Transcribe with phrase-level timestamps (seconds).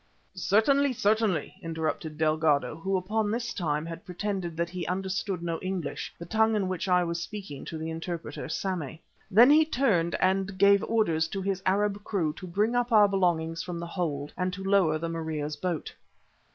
[0.33, 5.59] "Certainly, certainly," interrupted Delgado, who up to this time had pretended that he understood no
[5.59, 9.03] English, the tongue in which I was speaking to the interpreter, Sammy.
[9.29, 13.61] Then he turned and gave orders to his Arab crew to bring up our belongings
[13.61, 15.93] from the hold and to lower the Maria's boat.